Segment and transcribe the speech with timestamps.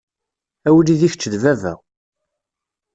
[0.67, 1.73] A wlidi kečč d baba.